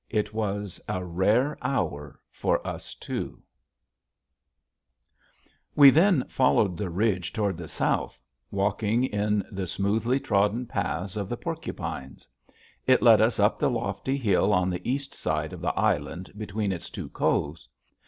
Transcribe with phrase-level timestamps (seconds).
[0.09, 3.39] It was a rare hour for us two.
[3.39, 3.41] [Illustration:
[5.75, 8.19] RAIN TORRENTS] We then followed the ridge toward the south
[8.49, 12.27] walking in the smoothly trodden paths of the porcupines.
[12.87, 16.71] It led us up the lofty hill on the east side of the island between
[16.71, 17.69] its two coves.